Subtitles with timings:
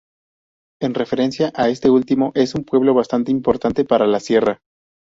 [0.81, 4.59] En referencia a esto último, es un pueblo bastante importante para la Sierra.